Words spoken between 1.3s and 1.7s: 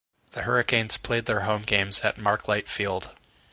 home